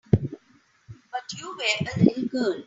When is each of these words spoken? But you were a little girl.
But 0.11 0.21
you 1.37 1.55
were 1.55 1.87
a 1.87 2.03
little 2.03 2.27
girl. 2.29 2.59